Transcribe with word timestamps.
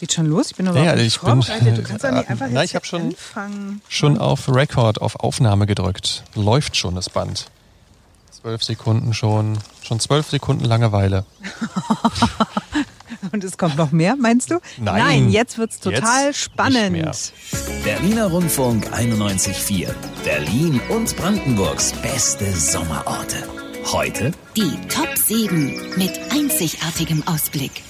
Geht 0.00 0.12
schon 0.14 0.26
los? 0.26 0.50
Ich 0.50 0.56
bin 0.56 0.66
aber 0.66 0.78
Ja, 0.78 0.94
ja, 0.94 0.96
ich 0.96 1.20
bin- 1.20 1.42
vorbereitet. 1.42 1.78
Du 1.78 1.82
kannst 1.82 2.04
doch 2.04 2.10
nicht 2.10 2.26
einfach 2.30 2.46
Na, 2.50 2.62
jetzt 2.62 2.70
ich 2.70 2.76
hab 2.76 2.86
schon- 2.86 3.02
anfangen. 3.02 3.82
Schon 3.88 4.18
auf 4.18 4.48
Record, 4.48 5.00
auf 5.00 5.16
Aufnahme 5.20 5.66
gedrückt. 5.66 6.24
Läuft 6.34 6.76
schon 6.76 6.94
das 6.94 7.10
Band. 7.10 7.46
Zwölf 8.30 8.64
Sekunden 8.64 9.12
schon. 9.12 9.58
Schon 9.82 10.00
zwölf 10.00 10.30
Sekunden 10.30 10.64
Langeweile. 10.64 11.26
Und 13.32 13.44
es 13.44 13.58
kommt 13.58 13.76
noch 13.76 13.92
mehr, 13.92 14.16
meinst 14.16 14.50
du? 14.50 14.60
Nein. 14.78 15.02
Nein, 15.04 15.30
jetzt 15.30 15.58
wird's 15.58 15.78
total 15.78 16.28
Jetzt 16.28 16.38
spannend. 16.38 17.32
Berliner 17.84 18.28
Rundfunk 18.28 18.86
91.4. 18.94 19.88
Berlin 20.24 20.80
und 20.88 21.14
Brandenburgs 21.16 21.92
beste 22.00 22.50
Sommerorte. 22.56 23.36
Heute 23.92 24.32
Die 24.56 24.78
Top 24.88 25.08
7 25.18 25.96
mit 25.96 26.18
einzigartigem 26.32 27.22
Ausblick. 27.26 27.82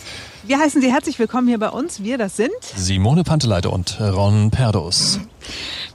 Wir 0.42 0.58
heißen 0.58 0.80
Sie 0.80 0.90
herzlich 0.92 1.18
willkommen 1.18 1.48
hier 1.48 1.58
bei 1.58 1.68
uns. 1.68 2.02
Wir, 2.02 2.18
das 2.18 2.36
sind, 2.36 2.50
Simone 2.76 3.24
Panteleite 3.24 3.70
und 3.70 4.00
Ron 4.00 4.50
Perdus. 4.50 5.20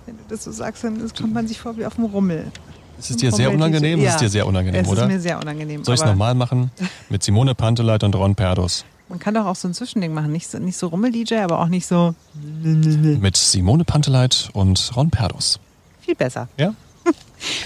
wenn 0.06 0.18
du 0.18 0.24
das 0.30 0.44
so 0.44 0.52
sagst, 0.52 0.84
dann 0.84 1.00
ist- 1.00 1.18
kommt 1.20 1.34
man 1.34 1.48
sich 1.48 1.60
vor 1.60 1.78
wie 1.78 1.86
auf 1.86 1.96
dem 1.96 2.06
Rummel. 2.06 2.52
Ist 3.00 3.10
es 3.12 3.18
dir 3.18 3.32
sehr 3.32 3.52
unangenehm? 3.52 4.00
Ja. 4.00 4.06
Das 4.06 4.16
ist 4.16 4.22
dir 4.22 4.30
sehr 4.30 4.48
unangenehm, 4.48 4.82
es 4.82 4.88
oder? 4.88 5.02
ist 5.04 5.08
mir 5.08 5.20
sehr 5.20 5.40
unangenehm. 5.40 5.84
Soll 5.84 5.96
ich 5.96 6.02
es 6.02 6.08
nochmal 6.08 6.34
machen? 6.36 6.72
Mit 7.10 7.24
Simone 7.24 7.54
Panteleite 7.56 8.06
und 8.06 8.16
Ron 8.16 8.36
Perdus. 8.36 8.86
Man 9.10 9.20
kann 9.20 9.34
doch 9.34 9.46
auch 9.46 9.56
so 9.56 9.68
ein 9.68 9.74
Zwischending 9.74 10.14
machen. 10.14 10.32
Nicht 10.32 10.50
so, 10.50 10.58
nicht 10.60 10.78
so 10.78 10.88
Rummel-DJ, 10.88 11.36
aber 11.44 11.60
auch 11.60 11.68
nicht 11.68 11.86
so 11.86 12.16
Mit 12.64 13.36
Simone 13.38 13.84
Panteleit 13.84 14.50
und 14.54 14.92
Ron 14.96 15.10
Perdus. 15.10 15.60
viel 16.02 16.16
besser. 16.16 16.48
Ja? 16.58 16.74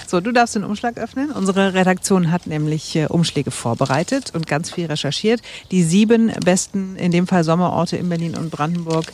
So, 0.08 0.20
du 0.22 0.32
darfst 0.32 0.56
den 0.56 0.64
Umschlag 0.64 0.98
öffnen. 0.98 1.32
Unsere 1.32 1.74
Redaktion 1.74 2.32
hat 2.32 2.48
nämlich 2.48 2.96
äh, 2.96 3.06
Umschläge 3.08 3.52
vorbereitet 3.52 4.32
und 4.36 4.48
ganz 4.48 4.72
viel 4.72 4.86
recherchiert. 4.88 5.42
Die 5.72 5.84
sieben 5.84 6.32
besten, 6.44 6.96
in 6.96 7.12
dem 7.12 7.28
Fall 7.28 7.44
Sommerorte 7.44 7.98
in 7.98 8.10
Berlin 8.10 8.36
und 8.38 8.50
Brandenburg 8.52 9.12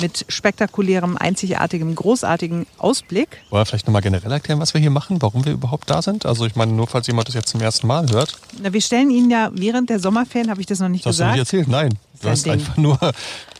mit 0.00 0.24
spektakulärem, 0.28 1.16
einzigartigem, 1.16 1.94
großartigen 1.94 2.66
Ausblick. 2.76 3.28
Wollen 3.50 3.62
wir 3.62 3.66
vielleicht 3.66 3.86
nochmal 3.86 4.02
generell 4.02 4.30
erklären, 4.30 4.60
was 4.60 4.74
wir 4.74 4.80
hier 4.80 4.90
machen, 4.90 5.20
warum 5.20 5.44
wir 5.44 5.52
überhaupt 5.52 5.90
da 5.90 6.02
sind? 6.02 6.26
Also 6.26 6.46
ich 6.46 6.54
meine, 6.56 6.72
nur 6.72 6.86
falls 6.86 7.06
jemand 7.06 7.28
das 7.28 7.34
jetzt 7.34 7.48
zum 7.48 7.60
ersten 7.60 7.86
Mal 7.86 8.06
hört. 8.10 8.38
Na, 8.62 8.72
wir 8.72 8.80
stellen 8.80 9.10
Ihnen 9.10 9.30
ja 9.30 9.50
während 9.54 9.90
der 9.90 9.98
Sommerferien, 9.98 10.50
habe 10.50 10.60
ich 10.60 10.66
das 10.66 10.78
noch 10.80 10.88
nicht 10.88 11.04
Das 11.04 11.12
hast 11.12 11.20
du 11.20 11.24
nicht 11.24 11.32
gesagt. 11.34 11.52
erzählt? 11.52 11.68
Nein. 11.68 11.98
Du 12.22 12.28
hast 12.28 12.44
Ding. 12.44 12.52
einfach 12.52 12.76
nur 12.76 12.98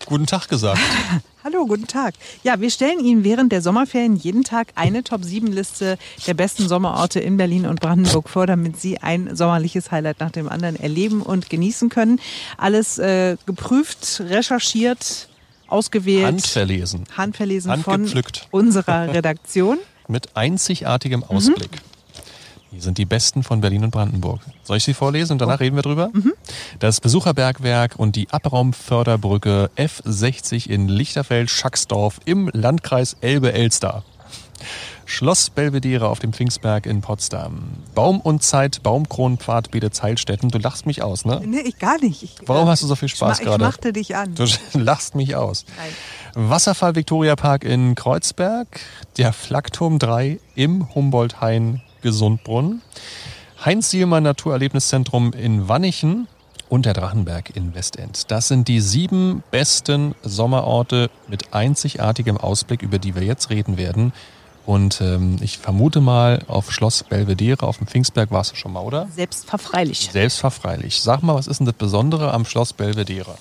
guten 0.08 0.26
Tag 0.26 0.48
gesagt. 0.48 0.80
Hallo, 1.44 1.66
guten 1.66 1.86
Tag. 1.86 2.14
Ja, 2.42 2.60
wir 2.60 2.70
stellen 2.70 2.98
Ihnen 2.98 3.24
während 3.24 3.52
der 3.52 3.60
Sommerferien 3.60 4.16
jeden 4.16 4.42
Tag 4.42 4.68
eine 4.74 5.04
Top-7-Liste 5.04 5.98
der 6.26 6.34
besten 6.34 6.66
Sommerorte 6.66 7.20
in 7.20 7.36
Berlin 7.36 7.66
und 7.66 7.80
Brandenburg 7.80 8.28
vor, 8.28 8.46
damit 8.46 8.80
Sie 8.80 8.98
ein 8.98 9.36
sommerliches 9.36 9.90
Highlight 9.90 10.18
nach 10.20 10.30
dem 10.30 10.48
anderen 10.48 10.76
erleben 10.76 11.22
und 11.22 11.50
genießen 11.50 11.90
können. 11.90 12.20
Alles 12.56 12.98
äh, 12.98 13.36
geprüft, 13.44 14.22
recherchiert, 14.26 15.28
ausgewählt, 15.68 16.26
Handverlesen. 16.26 17.04
handverlesen 17.16 17.82
von 17.82 18.10
unserer 18.50 19.12
Redaktion. 19.12 19.78
Mit 20.08 20.36
einzigartigem 20.36 21.22
Ausblick. 21.22 21.82
Hier 22.70 22.82
sind 22.82 22.98
die 22.98 23.06
besten 23.06 23.42
von 23.42 23.60
Berlin 23.60 23.84
und 23.84 23.90
Brandenburg. 23.90 24.40
Soll 24.62 24.76
ich 24.76 24.84
sie 24.84 24.92
vorlesen 24.92 25.32
und 25.32 25.38
danach 25.40 25.60
reden 25.60 25.76
wir 25.76 25.82
drüber? 25.82 26.10
Das 26.78 27.00
Besucherbergwerk 27.00 27.94
und 27.96 28.14
die 28.14 28.28
Abraumförderbrücke 28.30 29.70
F60 29.76 30.68
in 30.68 30.88
Lichterfeld-Schacksdorf 30.88 32.20
im 32.26 32.50
Landkreis 32.52 33.16
Elbe-Elster. 33.22 34.04
Schloss 35.06 35.48
Belvedere 35.48 36.06
auf 36.06 36.18
dem 36.18 36.34
Pfingstberg 36.34 36.84
in 36.84 37.00
Potsdam. 37.00 37.62
Baum 37.94 38.20
und 38.20 38.42
Zeit, 38.42 38.82
Baumkronenpfad, 38.82 39.70
Bede 39.70 39.90
Zeilstätten. 39.90 40.50
Du 40.50 40.58
lachst 40.58 40.84
mich 40.84 41.02
aus, 41.02 41.24
ne? 41.24 41.40
Nee, 41.46 41.60
ich 41.60 41.78
gar 41.78 41.98
nicht. 41.98 42.22
Ich, 42.22 42.36
Warum 42.44 42.68
äh, 42.68 42.72
hast 42.72 42.82
du 42.82 42.86
so 42.86 42.94
viel 42.94 43.08
Spaß 43.08 43.38
ich, 43.38 43.46
gerade? 43.46 43.64
Ich 43.64 43.70
machte 43.70 43.94
dich 43.94 44.14
an. 44.14 44.34
Du 44.34 44.44
lachst 44.78 45.14
mich 45.14 45.34
aus. 45.34 45.64
Nein. 46.34 46.50
Wasserfall 46.50 46.94
Victoria 46.94 47.36
Park 47.36 47.64
in 47.64 47.94
Kreuzberg, 47.94 48.80
der 49.16 49.32
Flakturm 49.32 49.98
3 49.98 50.38
im 50.54 50.94
Humboldt-Hain 50.94 51.80
Gesundbrunn, 52.02 52.82
Heinz-Sielmann 53.64 54.22
Naturerlebniszentrum 54.22 55.32
in 55.32 55.68
Wannichen 55.68 56.28
und 56.68 56.86
der 56.86 56.94
Drachenberg 56.94 57.54
in 57.56 57.74
Westend. 57.74 58.30
Das 58.30 58.48
sind 58.48 58.68
die 58.68 58.80
sieben 58.80 59.42
besten 59.50 60.14
Sommerorte 60.22 61.10
mit 61.28 61.54
einzigartigem 61.54 62.36
Ausblick, 62.36 62.82
über 62.82 62.98
die 62.98 63.14
wir 63.14 63.22
jetzt 63.22 63.50
reden 63.50 63.78
werden. 63.78 64.12
Und 64.66 65.00
ähm, 65.00 65.38
ich 65.40 65.56
vermute 65.56 66.02
mal, 66.02 66.42
auf 66.46 66.72
Schloss 66.72 67.02
Belvedere 67.02 67.66
auf 67.66 67.78
dem 67.78 67.86
Pfingstberg 67.86 68.30
warst 68.30 68.52
du 68.52 68.56
schon 68.56 68.74
mal, 68.74 68.80
oder? 68.80 69.08
Selbstverfreilich. 69.14 70.10
Selbstverfreilich. 70.12 71.00
Sag 71.00 71.22
mal, 71.22 71.34
was 71.34 71.46
ist 71.46 71.58
denn 71.58 71.66
das 71.66 71.74
Besondere 71.74 72.34
am 72.34 72.44
Schloss 72.44 72.74
Belvedere? 72.74 73.36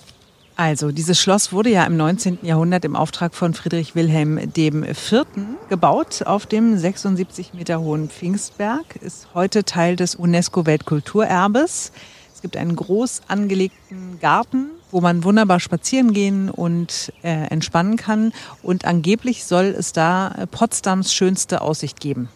Also, 0.60 0.92
dieses 0.92 1.20
Schloss 1.20 1.54
wurde 1.54 1.70
ja 1.70 1.84
im 1.84 1.98
19. 1.98 2.40
Jahrhundert 2.42 2.84
im 2.84 2.96
Auftrag 2.96 3.36
von 3.36 3.54
Friedrich 3.54 3.94
Wilhelm 3.94 4.52
dem 4.54 4.84
Vierten 4.96 5.56
gebaut 5.70 6.24
auf 6.26 6.48
dem 6.48 6.80
76 6.80 7.54
Meter 7.54 7.80
hohen 7.80 8.10
Pfingstberg, 8.10 8.96
ist 8.96 9.28
heute 9.36 9.66
Teil 9.66 9.96
des 9.96 10.16
UNESCO-Weltkulturerbes. 10.16 11.92
Es 12.34 12.42
gibt 12.42 12.58
einen 12.58 12.76
groß 12.76 13.22
angelegten 13.28 14.20
Garten, 14.20 14.72
wo 14.90 15.00
man 15.00 15.24
wunderbar 15.24 15.60
spazieren 15.60 16.12
gehen 16.12 16.50
und 16.50 17.14
äh, 17.22 17.30
entspannen 17.52 17.96
kann. 17.96 18.34
Und 18.64 18.86
angeblich 18.86 19.46
soll 19.46 19.76
es 19.78 19.94
da 19.94 20.30
äh, 20.30 20.48
Potsdams 20.48 21.14
schönste 21.14 21.62
Aussicht 21.62 22.00
geben. 22.00 22.30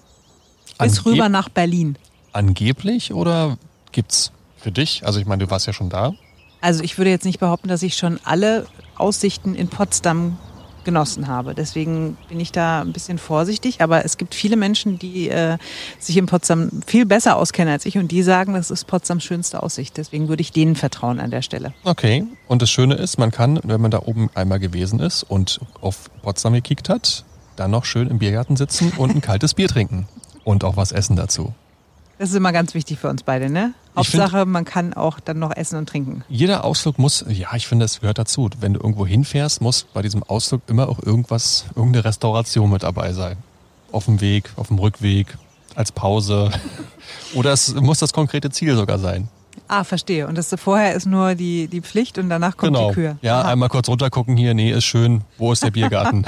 Bis 0.77 0.99
Angeb- 0.99 1.05
rüber 1.05 1.27
nach 1.29 1.49
Berlin. 1.49 1.97
Angeblich 2.33 3.13
oder 3.13 3.57
gibt's 3.91 4.31
für 4.57 4.71
dich? 4.71 5.07
Also 5.07 5.19
ich 5.19 5.25
meine, 5.25 5.45
du 5.45 5.49
warst 5.49 5.65
ja 5.65 5.73
schon 5.73 5.89
da. 5.89 6.13
Also 6.61 6.83
ich 6.83 6.97
würde 6.97 7.09
jetzt 7.09 7.25
nicht 7.25 7.39
behaupten, 7.39 7.67
dass 7.67 7.83
ich 7.83 7.95
schon 7.95 8.19
alle 8.23 8.67
Aussichten 8.95 9.55
in 9.55 9.67
Potsdam 9.67 10.37
genossen 10.83 11.27
habe. 11.27 11.53
Deswegen 11.55 12.17
bin 12.29 12.39
ich 12.39 12.51
da 12.51 12.81
ein 12.81 12.93
bisschen 12.93 13.17
vorsichtig. 13.17 13.81
Aber 13.81 14.05
es 14.05 14.17
gibt 14.17 14.35
viele 14.35 14.55
Menschen, 14.55 14.99
die 14.99 15.29
äh, 15.29 15.57
sich 15.99 16.17
in 16.17 16.25
Potsdam 16.25 16.81
viel 16.85 17.05
besser 17.05 17.35
auskennen 17.35 17.71
als 17.71 17.85
ich 17.85 17.97
und 17.97 18.11
die 18.11 18.23
sagen, 18.23 18.53
das 18.53 18.71
ist 18.71 18.85
Potsdams 18.87 19.23
schönste 19.23 19.63
Aussicht. 19.63 19.97
Deswegen 19.97 20.27
würde 20.27 20.41
ich 20.41 20.51
denen 20.51 20.75
vertrauen 20.75 21.19
an 21.19 21.31
der 21.31 21.41
Stelle. 21.41 21.73
Okay. 21.83 22.25
Und 22.47 22.61
das 22.61 22.69
Schöne 22.69 22.95
ist, 22.95 23.17
man 23.17 23.31
kann, 23.31 23.59
wenn 23.63 23.81
man 23.81 23.91
da 23.91 23.99
oben 23.99 24.29
einmal 24.33 24.59
gewesen 24.59 24.99
ist 24.99 25.23
und 25.23 25.59
auf 25.81 26.09
Potsdam 26.21 26.53
gekickt 26.53 26.89
hat, 26.89 27.25
dann 27.55 27.71
noch 27.71 27.85
schön 27.85 28.07
im 28.07 28.19
Biergarten 28.19 28.55
sitzen 28.55 28.91
und 28.97 29.11
ein 29.11 29.21
kaltes 29.21 29.53
Bier 29.53 29.67
trinken. 29.67 30.07
Und 30.43 30.63
auch 30.63 30.75
was 30.75 30.91
essen 30.91 31.15
dazu. 31.15 31.53
Das 32.21 32.29
ist 32.29 32.35
immer 32.35 32.51
ganz 32.51 32.75
wichtig 32.75 32.99
für 32.99 33.09
uns 33.09 33.23
beide, 33.23 33.49
ne? 33.49 33.73
Ich 33.99 34.07
find- 34.07 34.21
Hauptsache, 34.21 34.45
man 34.45 34.63
kann 34.63 34.93
auch 34.93 35.19
dann 35.19 35.39
noch 35.39 35.55
essen 35.55 35.79
und 35.79 35.89
trinken. 35.89 36.23
Jeder 36.29 36.63
Ausflug 36.63 36.99
muss, 36.99 37.25
ja, 37.27 37.47
ich 37.55 37.65
finde, 37.67 37.83
das 37.85 37.99
gehört 37.99 38.19
dazu. 38.19 38.47
Wenn 38.59 38.75
du 38.75 38.79
irgendwo 38.79 39.07
hinfährst, 39.07 39.59
muss 39.59 39.87
bei 39.91 40.03
diesem 40.03 40.21
Ausflug 40.21 40.61
immer 40.67 40.87
auch 40.87 40.99
irgendwas, 41.01 41.65
irgendeine 41.75 42.05
Restauration 42.05 42.69
mit 42.69 42.83
dabei 42.83 43.13
sein. 43.13 43.37
Auf 43.91 44.05
dem 44.05 44.21
Weg, 44.21 44.51
auf 44.55 44.67
dem 44.67 44.77
Rückweg, 44.77 45.35
als 45.73 45.91
Pause. 45.91 46.51
Oder 47.33 47.53
es 47.53 47.73
muss 47.73 47.97
das 47.97 48.13
konkrete 48.13 48.51
Ziel 48.51 48.75
sogar 48.75 48.99
sein. 48.99 49.27
Ah, 49.73 49.85
verstehe. 49.85 50.27
Und 50.27 50.37
das 50.37 50.53
vorher 50.57 50.95
ist 50.95 51.05
nur 51.05 51.33
die, 51.33 51.69
die 51.69 51.79
Pflicht 51.79 52.17
und 52.17 52.27
danach 52.27 52.57
kommt 52.57 52.73
genau. 52.73 52.89
die 52.89 52.93
Kür. 52.93 53.17
Ja, 53.21 53.39
Aha. 53.39 53.51
einmal 53.53 53.69
kurz 53.69 53.87
runtergucken 53.87 54.35
hier. 54.35 54.53
Nee, 54.53 54.69
ist 54.73 54.83
schön. 54.83 55.21
Wo 55.37 55.53
ist 55.53 55.63
der 55.63 55.71
Biergarten? 55.71 56.25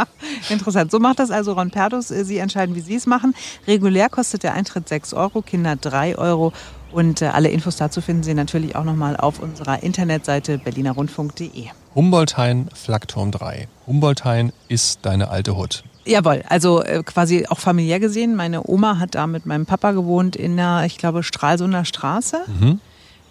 Interessant. 0.48 0.90
So 0.90 0.98
macht 0.98 1.18
das 1.18 1.30
also 1.30 1.52
Ron 1.52 1.70
Perdus. 1.70 2.08
Sie 2.08 2.38
entscheiden, 2.38 2.74
wie 2.74 2.80
Sie 2.80 2.94
es 2.94 3.06
machen. 3.06 3.34
Regulär 3.66 4.08
kostet 4.08 4.44
der 4.44 4.54
Eintritt 4.54 4.88
6 4.88 5.12
Euro, 5.12 5.42
Kinder 5.42 5.76
3 5.76 6.16
Euro. 6.16 6.54
Und 6.90 7.20
äh, 7.20 7.26
alle 7.26 7.50
Infos 7.50 7.76
dazu 7.76 8.00
finden 8.00 8.22
Sie 8.22 8.32
natürlich 8.32 8.76
auch 8.76 8.84
nochmal 8.84 9.18
auf 9.18 9.40
unserer 9.40 9.82
Internetseite 9.82 10.56
berlinerrundfunk.de. 10.56 11.66
Humboldthain, 11.94 12.70
Flakturm 12.72 13.30
3. 13.30 13.68
Humboldthain 13.86 14.54
ist 14.68 15.00
deine 15.02 15.28
alte 15.28 15.54
Hut. 15.54 15.84
Jawohl, 16.06 16.44
also 16.48 16.82
äh, 16.82 17.02
quasi 17.02 17.46
auch 17.48 17.58
familiär 17.58 18.00
gesehen. 18.00 18.36
Meine 18.36 18.66
Oma 18.66 18.98
hat 18.98 19.16
da 19.16 19.26
mit 19.26 19.44
meinem 19.44 19.66
Papa 19.66 19.92
gewohnt 19.92 20.36
in 20.36 20.56
der, 20.56 20.84
ich 20.86 20.98
glaube, 20.98 21.22
Stralsunder 21.22 21.84
Straße. 21.84 22.44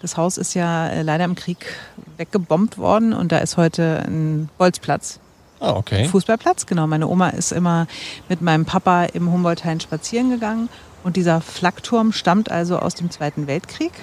Das 0.05 0.17
Haus 0.17 0.37
ist 0.37 0.53
ja 0.53 0.87
äh, 0.89 1.01
leider 1.01 1.25
im 1.25 1.33
Krieg 1.33 1.65
weggebombt 2.17 2.77
worden 2.77 3.11
und 3.11 3.31
da 3.31 3.39
ist 3.39 3.57
heute 3.57 4.03
ein 4.05 4.49
Bolzplatz. 4.59 5.19
Ah, 5.59 5.71
okay. 5.71 6.05
Fußballplatz, 6.05 6.67
genau. 6.67 6.85
Meine 6.85 7.07
Oma 7.07 7.29
ist 7.29 7.51
immer 7.51 7.87
mit 8.29 8.39
meinem 8.39 8.65
Papa 8.65 9.05
im 9.05 9.31
Humboldthain 9.31 9.79
spazieren 9.79 10.29
gegangen 10.29 10.69
und 11.03 11.15
dieser 11.15 11.41
Flakturm 11.41 12.11
stammt 12.11 12.51
also 12.51 12.77
aus 12.77 12.93
dem 12.93 13.09
Zweiten 13.09 13.47
Weltkrieg. 13.47 13.93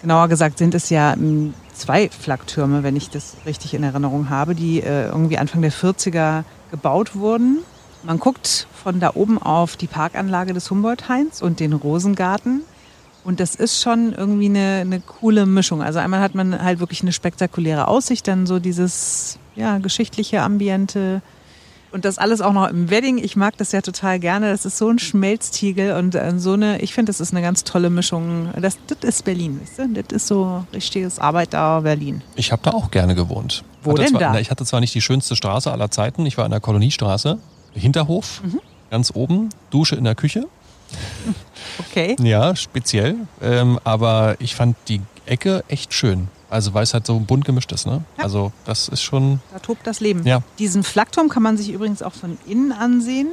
Genauer 0.00 0.26
gesagt 0.26 0.58
sind 0.58 0.74
es 0.74 0.90
ja 0.90 1.12
m, 1.12 1.54
zwei 1.72 2.08
Flaktürme, 2.08 2.82
wenn 2.82 2.96
ich 2.96 3.08
das 3.10 3.36
richtig 3.46 3.74
in 3.74 3.84
Erinnerung 3.84 4.30
habe, 4.30 4.56
die 4.56 4.80
äh, 4.80 5.06
irgendwie 5.06 5.38
Anfang 5.38 5.62
der 5.62 5.70
40er 5.70 6.42
gebaut 6.72 7.14
wurden. 7.14 7.58
Man 8.02 8.18
guckt 8.18 8.66
von 8.82 8.98
da 8.98 9.12
oben 9.14 9.40
auf 9.40 9.76
die 9.76 9.86
Parkanlage 9.86 10.54
des 10.54 10.68
Humboldthains 10.72 11.40
und 11.40 11.60
den 11.60 11.72
Rosengarten. 11.72 12.62
Und 13.24 13.38
das 13.40 13.54
ist 13.54 13.80
schon 13.80 14.12
irgendwie 14.12 14.46
eine, 14.46 14.78
eine 14.80 15.00
coole 15.00 15.46
Mischung. 15.46 15.82
Also 15.82 15.98
einmal 16.00 16.20
hat 16.20 16.34
man 16.34 16.60
halt 16.62 16.80
wirklich 16.80 17.02
eine 17.02 17.12
spektakuläre 17.12 17.86
Aussicht, 17.88 18.26
dann 18.26 18.46
so 18.46 18.58
dieses 18.58 19.38
ja, 19.54 19.78
geschichtliche 19.78 20.42
Ambiente. 20.42 21.22
Und 21.92 22.04
das 22.06 22.16
alles 22.18 22.40
auch 22.40 22.54
noch 22.54 22.68
im 22.68 22.88
Wedding. 22.90 23.18
Ich 23.18 23.36
mag 23.36 23.56
das 23.58 23.70
ja 23.72 23.82
total 23.82 24.18
gerne. 24.18 24.50
Das 24.50 24.64
ist 24.64 24.78
so 24.78 24.88
ein 24.88 24.98
Schmelztiegel 24.98 25.92
und 25.96 26.14
äh, 26.14 26.32
so 26.38 26.54
eine, 26.54 26.80
ich 26.80 26.94
finde, 26.94 27.10
das 27.10 27.20
ist 27.20 27.32
eine 27.32 27.42
ganz 27.42 27.64
tolle 27.64 27.90
Mischung. 27.90 28.48
Das, 28.60 28.78
das 28.86 28.98
ist 29.02 29.24
Berlin, 29.24 29.60
weißt 29.60 29.78
du? 29.78 30.02
Das 30.02 30.16
ist 30.16 30.26
so 30.26 30.64
richtiges 30.72 31.18
Arbeiter 31.18 31.82
Berlin. 31.82 32.22
Ich 32.34 32.50
habe 32.50 32.62
da 32.64 32.70
auch 32.70 32.90
gerne 32.90 33.14
gewohnt. 33.14 33.62
Wo 33.82 33.90
hatte 33.90 34.02
denn 34.02 34.10
zwar, 34.12 34.20
da? 34.20 34.32
Na, 34.32 34.40
ich 34.40 34.50
hatte 34.50 34.64
zwar 34.64 34.80
nicht 34.80 34.94
die 34.94 35.02
schönste 35.02 35.36
Straße 35.36 35.70
aller 35.70 35.90
Zeiten. 35.90 36.24
Ich 36.24 36.38
war 36.38 36.46
in 36.46 36.50
der 36.50 36.60
Koloniestraße, 36.60 37.38
Hinterhof, 37.74 38.42
Mhm. 38.42 38.60
ganz 38.90 39.12
oben, 39.14 39.50
Dusche 39.70 39.94
in 39.96 40.04
der 40.04 40.14
Küche. 40.14 40.46
Okay. 41.78 42.16
Ja, 42.20 42.56
speziell. 42.56 43.16
Ähm, 43.40 43.78
aber 43.84 44.36
ich 44.40 44.54
fand 44.54 44.76
die 44.88 45.00
Ecke 45.26 45.64
echt 45.68 45.94
schön. 45.94 46.28
Also 46.50 46.74
weil 46.74 46.82
es 46.82 46.92
halt 46.92 47.06
so 47.06 47.18
bunt 47.18 47.44
gemischt 47.44 47.72
ist. 47.72 47.86
Ne? 47.86 48.04
Ja. 48.18 48.24
Also 48.24 48.52
das 48.64 48.88
ist 48.88 49.02
schon. 49.02 49.40
Da 49.52 49.58
tobt 49.58 49.86
das 49.86 50.00
Leben. 50.00 50.26
Ja. 50.26 50.42
Diesen 50.58 50.82
Flakturm 50.82 51.28
kann 51.28 51.42
man 51.42 51.56
sich 51.56 51.70
übrigens 51.70 52.02
auch 52.02 52.12
von 52.12 52.36
innen 52.46 52.72
ansehen. 52.72 53.28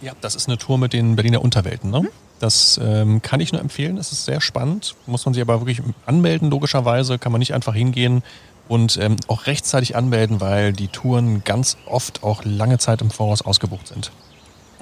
Ja, 0.00 0.12
das 0.20 0.36
ist 0.36 0.48
eine 0.48 0.58
Tour 0.58 0.78
mit 0.78 0.92
den 0.92 1.16
Berliner 1.16 1.42
Unterwelten. 1.42 1.90
Ne? 1.90 2.08
Das 2.38 2.78
ähm, 2.82 3.22
kann 3.22 3.40
ich 3.40 3.52
nur 3.52 3.60
empfehlen. 3.60 3.96
Das 3.96 4.12
ist 4.12 4.24
sehr 4.24 4.40
spannend. 4.40 4.94
Muss 5.06 5.24
man 5.24 5.34
sich 5.34 5.42
aber 5.42 5.60
wirklich 5.60 5.82
anmelden, 6.06 6.50
logischerweise. 6.50 7.18
Kann 7.18 7.32
man 7.32 7.38
nicht 7.40 7.54
einfach 7.54 7.74
hingehen 7.74 8.22
und 8.68 8.96
ähm, 8.98 9.16
auch 9.28 9.46
rechtzeitig 9.46 9.96
anmelden, 9.96 10.40
weil 10.40 10.72
die 10.72 10.88
Touren 10.88 11.42
ganz 11.44 11.76
oft 11.86 12.22
auch 12.22 12.44
lange 12.44 12.78
Zeit 12.78 13.02
im 13.02 13.10
Voraus 13.10 13.42
ausgebucht 13.42 13.88
sind. 13.88 14.10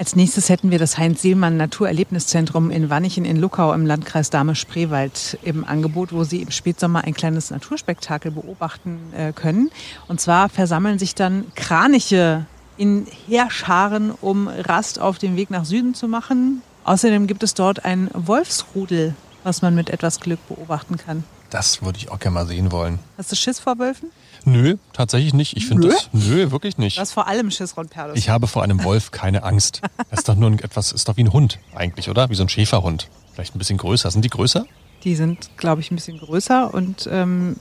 Als 0.03 0.17
nächstes 0.17 0.49
hätten 0.49 0.73
wir 0.73 0.81
das 0.81 0.99
Heinz-Seelmann 0.99 1.57
Naturerlebniszentrum 1.57 2.73
in 2.73 2.91
Wannichen 2.91 3.25
in 3.25 3.37
Luckau 3.37 3.73
im 3.73 3.87
Landkreis 3.87 4.31
Dahme-Spreewald 4.31 5.39
im 5.45 5.65
Angebot, 5.65 6.13
wo 6.13 6.25
Sie 6.25 6.43
im 6.43 6.51
Spätsommer 6.51 7.05
ein 7.05 7.15
kleines 7.15 7.53
Naturspektakel 7.53 8.33
beobachten 8.33 8.99
äh, 9.17 9.33
können. 9.33 9.71
Und 10.09 10.21
zwar 10.21 10.49
versammeln 10.49 10.99
sich 10.99 11.15
dann 11.15 11.45
Kraniche 11.55 12.47
in 12.77 13.07
Heerscharen, 13.29 14.11
um 14.11 14.49
Rast 14.49 14.99
auf 14.99 15.19
dem 15.19 15.37
Weg 15.37 15.51
nach 15.51 15.65
Süden 15.65 15.95
zu 15.95 16.09
machen. 16.09 16.63
Außerdem 16.83 17.29
gibt 17.29 17.45
es 17.45 17.55
dort 17.55 17.85
ein 17.85 18.11
Wolfsrudel, 18.13 19.15
was 19.45 19.63
man 19.63 19.77
mit 19.77 19.89
etwas 19.89 20.19
Glück 20.19 20.41
beobachten 20.49 20.97
kann. 20.97 21.23
Das 21.53 21.83
würde 21.83 21.99
ich 21.99 22.11
auch 22.11 22.19
gerne 22.19 22.33
mal 22.33 22.47
sehen 22.47 22.73
wollen. 22.73 22.99
Hast 23.19 23.31
du 23.31 23.37
Schiss 23.37 23.61
vor 23.61 23.79
Wölfen? 23.79 24.11
Nö, 24.47 24.79
tatsächlich 24.95 25.35
nicht. 25.35 25.55
Ich 25.55 25.67
finde 25.67 25.89
das. 25.89 26.09
Nö, 26.13 26.51
wirklich 26.51 26.79
nicht. 26.79 26.97
Du 26.97 27.03
hast 27.03 27.13
vor 27.13 27.29
allem 27.29 27.51
Schiss, 27.51 27.77
Ron 27.77 27.89
Perlus. 27.89 28.17
Ich 28.17 28.31
habe 28.31 28.47
vor 28.47 28.63
einem 28.63 28.83
Wolf 28.85 29.11
keine 29.11 29.43
Angst. 29.43 29.83
Das 30.11 30.21
ist 30.21 30.29
doch 30.29 30.35
nur 30.35 30.51
ein, 30.51 30.59
etwas, 30.59 30.93
ist 30.93 31.09
doch 31.09 31.17
wie 31.19 31.25
ein 31.25 31.33
Hund 31.33 31.59
eigentlich, 31.75 32.09
oder? 32.09 32.31
Wie 32.31 32.35
so 32.35 32.43
ein 32.43 32.49
Schäferhund. 32.49 33.09
Vielleicht 33.35 33.55
ein 33.55 33.59
bisschen 33.59 33.77
größer. 33.77 34.11
Sind 34.11 34.25
die 34.25 34.31
größer? 34.31 34.65
Die 35.05 35.15
sind, 35.15 35.51
glaube 35.59 35.83
ich, 35.83 35.91
ein 35.91 35.97
bisschen 35.97 36.19
größer 36.19 36.73
und 36.73 37.07
ähm, 37.11 37.57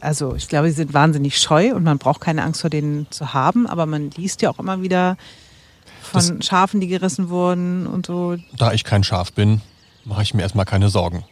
also 0.00 0.36
ich 0.36 0.48
glaube, 0.48 0.68
sie 0.68 0.74
sind 0.74 0.94
wahnsinnig 0.94 1.38
scheu 1.38 1.74
und 1.74 1.82
man 1.82 1.98
braucht 1.98 2.20
keine 2.20 2.44
Angst 2.44 2.60
vor 2.60 2.70
denen 2.70 3.10
zu 3.10 3.34
haben, 3.34 3.66
aber 3.66 3.86
man 3.86 4.10
liest 4.12 4.42
ja 4.42 4.50
auch 4.50 4.58
immer 4.60 4.80
wieder 4.82 5.16
von 6.02 6.40
Schafen, 6.42 6.80
die 6.80 6.86
gerissen 6.88 7.30
wurden 7.30 7.86
und 7.86 8.06
so. 8.06 8.36
Da 8.56 8.72
ich 8.72 8.84
kein 8.84 9.02
Schaf 9.02 9.32
bin, 9.32 9.60
mache 10.04 10.22
ich 10.22 10.34
mir 10.34 10.42
erstmal 10.42 10.66
keine 10.66 10.88
Sorgen. 10.88 11.24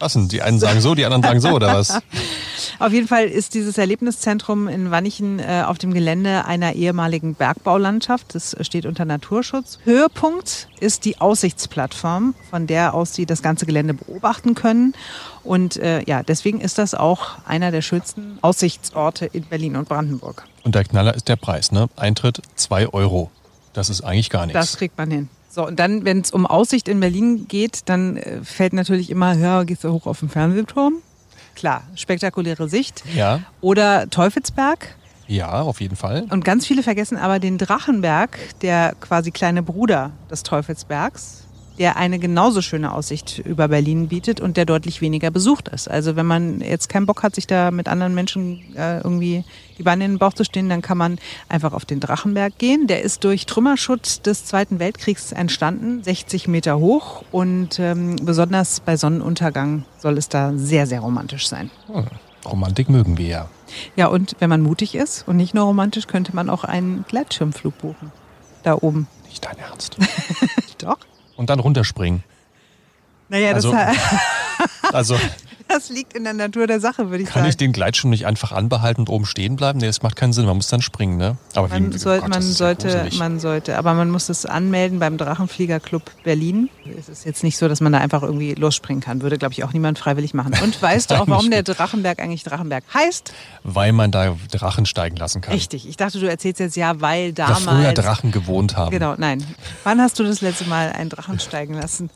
Was 0.00 0.14
denn? 0.14 0.28
Die 0.28 0.42
einen 0.42 0.58
sagen 0.58 0.80
so, 0.80 0.94
die 0.94 1.04
anderen 1.04 1.22
sagen 1.22 1.40
so, 1.40 1.50
oder 1.50 1.74
was? 1.74 2.00
Auf 2.78 2.92
jeden 2.92 3.06
Fall 3.06 3.26
ist 3.26 3.54
dieses 3.54 3.78
Erlebniszentrum 3.78 4.68
in 4.68 4.90
Wannichen 4.90 5.38
äh, 5.38 5.62
auf 5.66 5.78
dem 5.78 5.94
Gelände 5.94 6.44
einer 6.44 6.74
ehemaligen 6.74 7.34
Bergbaulandschaft. 7.34 8.34
Das 8.34 8.56
steht 8.60 8.86
unter 8.86 9.04
Naturschutz. 9.04 9.78
Höhepunkt 9.84 10.68
ist 10.80 11.04
die 11.04 11.20
Aussichtsplattform, 11.20 12.34
von 12.50 12.66
der 12.66 12.94
aus 12.94 13.14
Sie 13.14 13.26
das 13.26 13.42
ganze 13.42 13.66
Gelände 13.66 13.94
beobachten 13.94 14.54
können. 14.54 14.94
Und 15.44 15.76
äh, 15.76 16.02
ja, 16.04 16.22
deswegen 16.22 16.60
ist 16.60 16.78
das 16.78 16.94
auch 16.94 17.38
einer 17.46 17.70
der 17.70 17.82
schönsten 17.82 18.38
Aussichtsorte 18.40 19.26
in 19.26 19.44
Berlin 19.44 19.76
und 19.76 19.88
Brandenburg. 19.88 20.44
Und 20.64 20.74
der 20.74 20.84
Knaller 20.84 21.14
ist 21.14 21.28
der 21.28 21.36
Preis, 21.36 21.70
ne? 21.70 21.88
Eintritt 21.96 22.42
2 22.56 22.88
Euro. 22.88 23.30
Das 23.74 23.90
ist 23.90 24.02
eigentlich 24.02 24.30
gar 24.30 24.46
nichts. 24.46 24.60
Das 24.60 24.76
kriegt 24.76 24.96
man 24.98 25.10
hin. 25.10 25.28
So, 25.54 25.64
und 25.64 25.78
dann, 25.78 26.04
wenn 26.04 26.18
es 26.20 26.32
um 26.32 26.46
Aussicht 26.46 26.88
in 26.88 26.98
Berlin 26.98 27.46
geht, 27.46 27.88
dann 27.88 28.16
äh, 28.16 28.42
fällt 28.42 28.72
natürlich 28.72 29.08
immer, 29.08 29.34
ja, 29.34 29.62
gehst 29.62 29.84
du 29.84 29.92
hoch 29.92 30.06
auf 30.06 30.18
den 30.18 30.28
Fernsehturm? 30.28 30.94
Klar, 31.54 31.84
spektakuläre 31.94 32.68
Sicht. 32.68 33.04
ja, 33.14 33.38
Oder 33.60 34.10
Teufelsberg. 34.10 34.96
ja, 35.28 35.62
auf 35.62 35.80
jeden 35.80 35.94
Fall. 35.94 36.26
Und 36.30 36.44
ganz 36.44 36.66
viele 36.66 36.82
vergessen 36.82 37.16
aber 37.16 37.38
den 37.38 37.56
Drachenberg, 37.56 38.36
der 38.62 38.96
quasi 38.98 39.30
kleine 39.30 39.62
Bruder 39.62 40.10
des 40.28 40.42
Teufelsbergs, 40.42 41.44
der 41.78 41.96
eine 41.96 42.18
genauso 42.18 42.62
schöne 42.62 42.92
Aussicht 42.92 43.38
über 43.38 43.68
Berlin 43.68 44.08
bietet 44.08 44.40
und 44.40 44.56
der 44.56 44.64
deutlich 44.64 45.00
weniger 45.00 45.30
besucht 45.30 45.68
ist. 45.68 45.90
Also 45.90 46.16
wenn 46.16 46.26
man 46.26 46.60
jetzt 46.60 46.88
keinen 46.88 47.06
Bock 47.06 47.22
hat, 47.22 47.34
sich 47.34 47.46
da 47.46 47.70
mit 47.70 47.88
anderen 47.88 48.14
Menschen 48.14 48.74
äh, 48.76 48.98
irgendwie 48.98 49.44
die 49.78 49.82
Beine 49.82 50.04
in 50.04 50.12
den 50.12 50.18
Bauch 50.18 50.34
zu 50.34 50.44
stehen, 50.44 50.68
dann 50.68 50.82
kann 50.82 50.98
man 50.98 51.18
einfach 51.48 51.72
auf 51.72 51.84
den 51.84 52.00
Drachenberg 52.00 52.56
gehen. 52.58 52.86
Der 52.86 53.02
ist 53.02 53.24
durch 53.24 53.46
Trümmerschutt 53.46 54.24
des 54.26 54.44
Zweiten 54.44 54.78
Weltkriegs 54.78 55.32
entstanden, 55.32 56.02
60 56.04 56.46
Meter 56.48 56.78
hoch 56.78 57.24
und 57.32 57.78
ähm, 57.80 58.16
besonders 58.22 58.80
bei 58.80 58.96
Sonnenuntergang 58.96 59.84
soll 59.98 60.16
es 60.18 60.28
da 60.28 60.52
sehr, 60.54 60.86
sehr 60.86 61.00
romantisch 61.00 61.48
sein. 61.48 61.70
Hm. 61.88 62.04
Romantik 62.44 62.90
mögen 62.90 63.16
wir 63.16 63.26
ja. 63.26 63.48
Ja, 63.96 64.08
und 64.08 64.36
wenn 64.38 64.50
man 64.50 64.60
mutig 64.60 64.94
ist 64.94 65.26
und 65.26 65.36
nicht 65.36 65.54
nur 65.54 65.64
romantisch, 65.64 66.06
könnte 66.06 66.36
man 66.36 66.50
auch 66.50 66.64
einen 66.64 67.04
Gleitschirmflug 67.08 67.78
buchen. 67.78 68.12
Da 68.62 68.76
oben. 68.80 69.08
Nicht 69.28 69.44
dein 69.44 69.58
Ernst. 69.58 69.96
Doch. 70.78 70.98
Und 71.36 71.50
dann 71.50 71.60
runterspringen. 71.60 72.22
Naja, 73.28 73.52
Also, 73.52 73.72
das, 73.72 73.96
Also 74.92 75.14
das 75.68 75.88
liegt 75.88 76.14
in 76.14 76.24
der 76.24 76.32
Natur 76.34 76.66
der 76.66 76.80
Sache, 76.80 77.10
würde 77.10 77.22
ich 77.22 77.28
kann 77.28 77.42
sagen. 77.42 77.50
ich 77.50 77.56
den 77.56 77.72
Gleitschirm 77.72 78.10
nicht 78.10 78.26
einfach 78.26 78.52
anbehalten 78.52 79.02
und 79.02 79.08
oben 79.08 79.26
stehen 79.26 79.56
bleiben? 79.56 79.78
Nee, 79.78 79.86
das 79.86 80.02
macht 80.02 80.16
keinen 80.16 80.32
Sinn. 80.32 80.46
Man 80.46 80.56
muss 80.56 80.68
dann 80.68 80.82
springen, 80.82 81.16
ne? 81.16 81.36
Aber 81.54 81.68
man, 81.68 81.92
wie, 81.92 81.98
soll, 81.98 82.18
oh 82.18 82.20
Gott, 82.22 82.30
man 82.30 82.42
ja 82.42 82.48
sollte, 82.48 82.88
gruselig. 82.88 83.18
man 83.18 83.40
sollte, 83.40 83.78
aber 83.78 83.94
man 83.94 84.10
muss 84.10 84.28
es 84.28 84.46
anmelden 84.46 84.98
beim 84.98 85.16
Drachenfliegerclub 85.16 86.02
Berlin. 86.22 86.68
Es 86.98 87.08
ist 87.08 87.24
jetzt 87.24 87.42
nicht 87.42 87.56
so, 87.56 87.68
dass 87.68 87.80
man 87.80 87.92
da 87.92 87.98
einfach 87.98 88.22
irgendwie 88.22 88.54
losspringen 88.54 89.02
kann. 89.02 89.22
Würde, 89.22 89.38
glaube 89.38 89.52
ich, 89.52 89.64
auch 89.64 89.72
niemand 89.72 89.98
freiwillig 89.98 90.34
machen. 90.34 90.54
Und 90.62 90.80
weißt 90.80 91.10
du 91.10 91.20
auch, 91.20 91.28
warum 91.28 91.50
der 91.50 91.62
Drachenberg 91.62 92.20
eigentlich 92.20 92.44
Drachenberg 92.44 92.84
heißt? 92.92 93.32
Weil 93.62 93.92
man 93.92 94.10
da 94.10 94.36
Drachen 94.50 94.86
steigen 94.86 95.16
lassen 95.16 95.40
kann. 95.40 95.54
Richtig. 95.54 95.88
Ich 95.88 95.96
dachte, 95.96 96.18
du 96.20 96.28
erzählst 96.28 96.60
jetzt 96.60 96.76
ja, 96.76 97.00
weil 97.00 97.32
Da 97.32 97.48
damals. 97.48 97.64
früher 97.64 97.92
Drachen 97.92 98.30
gewohnt 98.30 98.76
haben. 98.76 98.90
Genau, 98.90 99.14
nein. 99.16 99.44
Wann 99.84 100.00
hast 100.00 100.18
du 100.18 100.24
das 100.24 100.40
letzte 100.40 100.64
Mal 100.66 100.92
einen 100.92 101.10
Drachen 101.10 101.40
steigen 101.40 101.74
lassen? 101.74 102.10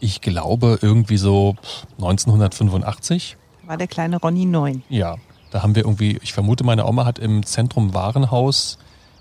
Ich 0.00 0.20
glaube 0.20 0.78
irgendwie 0.80 1.16
so 1.16 1.56
1985. 1.96 3.36
War 3.66 3.76
der 3.76 3.88
kleine 3.88 4.18
Ronny 4.18 4.46
neun. 4.46 4.82
Ja, 4.88 5.16
da 5.50 5.62
haben 5.62 5.74
wir 5.74 5.84
irgendwie, 5.84 6.18
ich 6.22 6.32
vermute, 6.32 6.64
meine 6.64 6.86
Oma 6.86 7.04
hat 7.04 7.18
im 7.18 7.44
Zentrum 7.44 7.94
Warenhaus 7.94 8.78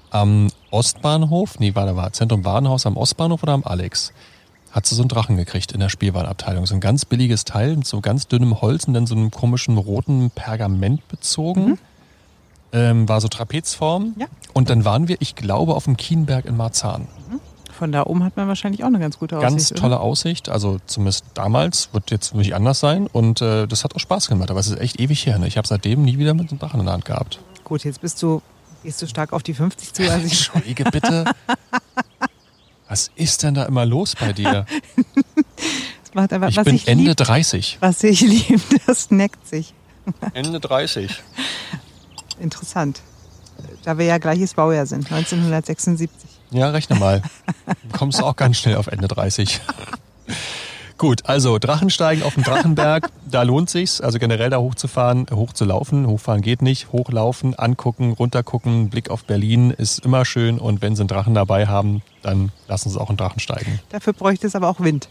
am 0.09 0.49
Ostbahnhof, 0.71 1.59
nee, 1.59 1.75
war 1.75 1.85
da 1.85 1.95
war 1.95 2.13
Zentrum 2.13 2.45
Warenhaus 2.45 2.85
am 2.85 2.97
Ostbahnhof 2.97 3.43
oder 3.43 3.53
am 3.53 3.63
Alex, 3.63 4.13
hat 4.71 4.85
sie 4.85 4.95
so 4.95 5.01
einen 5.01 5.09
Drachen 5.09 5.37
gekriegt 5.37 5.71
in 5.71 5.79
der 5.79 5.89
Spielwarenabteilung. 5.89 6.65
So 6.65 6.75
ein 6.75 6.81
ganz 6.81 7.05
billiges 7.05 7.45
Teil 7.45 7.75
mit 7.75 7.87
so 7.87 8.01
ganz 8.01 8.27
dünnem 8.27 8.61
Holz 8.61 8.85
und 8.85 8.93
dann 8.93 9.07
so 9.07 9.15
einem 9.15 9.31
komischen 9.31 9.77
roten 9.77 10.29
Pergament 10.29 11.07
bezogen. 11.07 11.79
Ähm, 12.73 13.07
war 13.07 13.21
so 13.21 13.29
Trapezform. 13.29 14.15
Ja. 14.19 14.27
Und 14.53 14.69
dann 14.69 14.85
waren 14.85 15.07
wir, 15.07 15.17
ich 15.19 15.35
glaube, 15.35 15.73
auf 15.73 15.85
dem 15.85 15.97
Kienberg 15.97 16.45
in 16.45 16.57
Marzahn. 16.57 17.07
Von 17.77 17.91
da 17.91 18.07
oben 18.07 18.23
hat 18.23 18.35
man 18.37 18.47
wahrscheinlich 18.47 18.83
auch 18.83 18.87
eine 18.87 18.97
ganz 18.97 19.19
gute 19.19 19.37
Aussicht. 19.37 19.51
Ganz 19.51 19.71
oder? 19.71 19.81
tolle 19.81 19.99
Aussicht, 19.99 20.49
also 20.49 20.79
zumindest 20.87 21.25
damals, 21.35 21.89
wird 21.93 22.09
jetzt 22.09 22.33
nicht 22.33 22.55
anders 22.55 22.79
sein. 22.79 23.05
Und 23.05 23.39
äh, 23.41 23.67
das 23.67 23.83
hat 23.83 23.95
auch 23.95 23.99
Spaß 23.99 24.29
gemacht, 24.29 24.49
aber 24.49 24.59
es 24.59 24.65
ist 24.65 24.79
echt 24.79 24.99
ewig 24.99 25.27
her. 25.27 25.37
Ne? 25.37 25.47
Ich 25.47 25.57
habe 25.57 25.67
seitdem 25.67 26.01
nie 26.01 26.17
wieder 26.17 26.33
mit 26.33 26.49
einem 26.49 26.57
Drachen 26.57 26.79
in 26.79 26.87
der 26.87 26.93
Hand 26.93 27.05
gehabt. 27.05 27.39
Gut, 27.63 27.83
jetzt 27.83 28.01
bist 28.01 28.23
du, 28.23 28.41
gehst 28.83 28.99
du 29.03 29.05
stark 29.05 29.31
auf 29.31 29.43
die 29.43 29.53
50 29.53 29.93
zu. 29.93 30.11
Also 30.11 30.25
ich, 30.25 30.31
Entschuldige 30.47 30.85
bitte. 30.85 31.25
Was 32.87 33.11
ist 33.15 33.43
denn 33.43 33.53
da 33.53 33.65
immer 33.65 33.85
los 33.85 34.15
bei 34.19 34.33
dir? 34.33 34.65
das 35.55 36.13
macht 36.15 36.33
einfach, 36.33 36.49
Ich 36.49 36.57
was 36.57 36.65
bin 36.65 36.73
ich 36.73 36.87
Ende 36.87 37.09
lieb, 37.09 37.17
30. 37.17 37.77
was 37.79 38.01
ich 38.03 38.21
liebe, 38.21 38.61
das 38.87 39.11
neckt 39.11 39.45
sich. 39.47 39.73
Ende 40.33 40.59
30. 40.59 41.11
Interessant. 42.39 43.01
Da 43.83 43.97
wir 43.97 44.05
ja 44.05 44.17
gleiches 44.17 44.53
Baujahr 44.53 44.85
sind, 44.85 45.11
1976. 45.11 46.36
Ja, 46.51 46.69
rechne 46.69 46.97
mal. 46.97 47.21
Du 47.65 47.73
kommst 47.97 48.21
auch 48.21 48.35
ganz 48.35 48.57
schnell 48.57 48.75
auf 48.75 48.87
Ende 48.87 49.07
30. 49.07 49.59
Gut, 50.97 51.25
also 51.25 51.59
Drachensteigen 51.59 52.23
auf 52.23 52.33
dem 52.33 52.43
Drachenberg, 52.43 53.11
da 53.29 53.43
lohnt 53.43 53.69
sich's. 53.69 54.01
Also 54.01 54.17
generell 54.17 54.49
da 54.49 54.57
hochzufahren, 54.57 55.27
hochzulaufen. 55.31 56.07
Hochfahren 56.07 56.41
geht 56.41 56.63
nicht. 56.63 56.91
Hochlaufen, 56.91 57.53
angucken, 57.53 58.13
runtergucken, 58.13 58.89
Blick 58.89 59.11
auf 59.11 59.23
Berlin 59.25 59.69
ist 59.69 59.99
immer 60.03 60.25
schön. 60.25 60.57
Und 60.57 60.81
wenn 60.81 60.95
sie 60.95 61.01
einen 61.01 61.09
Drachen 61.09 61.35
dabei 61.35 61.67
haben, 61.67 62.01
dann 62.23 62.51
lassen 62.67 62.89
sie 62.89 62.99
auch 62.99 63.09
einen 63.09 63.17
Drachen 63.17 63.39
steigen. 63.39 63.79
Dafür 63.89 64.13
bräuchte 64.13 64.47
es 64.47 64.55
aber 64.55 64.69
auch 64.69 64.79
Wind. 64.79 65.09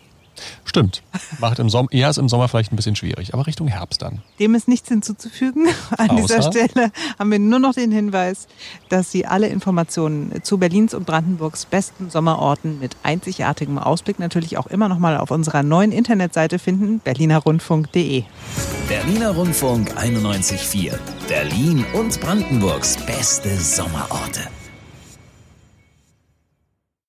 Stimmt. 0.65 1.03
Macht 1.39 1.59
im 1.59 1.69
Sommer, 1.69 1.89
eher 1.93 2.11
ist 2.11 2.19
im 2.19 2.29
Sommer 2.29 2.49
vielleicht 2.49 2.73
ein 2.73 2.77
bisschen 2.77 2.97
schwierig, 2.97 3.35
aber 3.35 3.47
Richtung 3.47 3.69
Herbst 3.69 4.03
dann. 4.03 4.23
Dem 4.39 4.55
ist 4.55 4.69
nichts 4.69 4.89
hinzuzufügen. 4.89 5.69
An 5.97 6.17
dieser 6.17 6.39
Außer? 6.41 6.53
Stelle 6.53 6.91
haben 7.19 7.31
wir 7.31 7.39
nur 7.39 7.59
noch 7.59 7.75
den 7.75 7.91
Hinweis, 7.91 8.47
dass 8.89 9.11
Sie 9.11 9.27
alle 9.27 9.49
Informationen 9.49 10.43
zu 10.43 10.59
Berlins 10.59 10.95
und 10.95 11.07
Brandenburgs 11.07 11.67
besten 11.67 12.11
Sommerorten 12.11 12.79
mit 12.79 12.97
einzigartigem 13.03 13.79
Ausblick 13.79 14.19
natürlich 14.19 14.59
auch 14.59 14.67
immer 14.67 14.89
noch 14.89 14.99
mal 14.99 15.17
auf 15.17 15.31
unserer 15.31 15.63
neuen 15.63 15.93
Internetseite 15.93 16.59
finden, 16.59 17.01
berlinerrundfunk.de. 17.01 18.25
Berliner 18.89 19.31
Rundfunk 19.31 19.93
91.4. 19.99 20.95
Berlin 21.29 21.85
und 21.95 22.21
Brandenburgs 22.21 22.97
beste 23.05 23.57
Sommerorte. 23.57 24.41